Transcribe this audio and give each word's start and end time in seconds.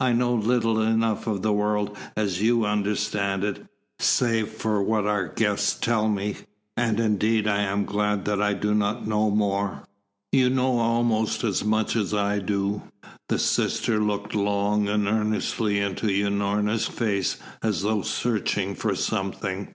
I 0.00 0.14
know 0.14 0.32
little 0.32 0.80
enough 0.80 1.26
of 1.26 1.42
the 1.42 1.52
world 1.52 1.94
as 2.16 2.40
you 2.40 2.64
understand 2.64 3.44
it, 3.44 3.66
save 3.98 4.48
for 4.48 4.82
what 4.82 5.04
our 5.06 5.28
guests 5.28 5.74
tell 5.78 6.08
me 6.08 6.36
and, 6.78 6.98
indeed, 6.98 7.46
I 7.46 7.58
am 7.60 7.84
glad 7.84 8.24
that 8.24 8.40
I 8.40 8.54
do 8.54 8.72
not 8.72 9.06
know 9.06 9.30
more." 9.30 9.82
"You 10.32 10.48
know 10.48 10.78
almost 10.78 11.44
as 11.44 11.62
much 11.62 11.94
as 11.94 12.14
I 12.14 12.38
do." 12.38 12.84
The 13.28 13.38
sister 13.38 13.98
looked 14.00 14.34
long 14.34 14.88
and 14.88 15.06
earnestly 15.06 15.78
into 15.78 16.06
Unorna's 16.06 16.86
face 16.86 17.36
as 17.62 17.82
though 17.82 18.00
searching 18.00 18.74
for 18.74 18.94
something. 18.94 19.74